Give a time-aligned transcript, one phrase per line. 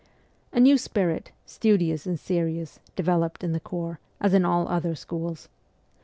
[0.51, 5.47] A new spirit, studious and serious, developed in the corps, as in all other schools.